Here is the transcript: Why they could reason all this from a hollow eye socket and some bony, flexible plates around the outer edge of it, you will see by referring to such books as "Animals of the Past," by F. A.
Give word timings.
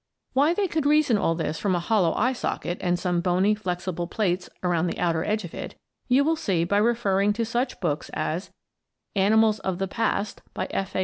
Why 0.33 0.55
they 0.55 0.67
could 0.67 0.87
reason 0.87 1.19
all 1.19 1.35
this 1.35 1.59
from 1.59 1.75
a 1.75 1.79
hollow 1.79 2.15
eye 2.15 2.33
socket 2.33 2.79
and 2.81 2.97
some 2.97 3.21
bony, 3.21 3.53
flexible 3.53 4.07
plates 4.07 4.49
around 4.63 4.87
the 4.87 4.97
outer 4.97 5.23
edge 5.23 5.43
of 5.43 5.53
it, 5.53 5.75
you 6.07 6.23
will 6.23 6.35
see 6.35 6.63
by 6.63 6.77
referring 6.77 7.33
to 7.33 7.45
such 7.45 7.79
books 7.79 8.09
as 8.15 8.49
"Animals 9.15 9.59
of 9.59 9.77
the 9.77 9.87
Past," 9.87 10.41
by 10.55 10.65
F. 10.71 10.95
A. 10.95 10.99